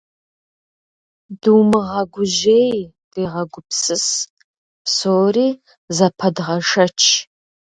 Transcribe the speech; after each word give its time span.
Думыгъэгужьей, 1.41 2.77
дегъэгупсыс, 3.11 4.07
псори 4.83 5.47
зэпэдгъэшэч. 5.95 6.99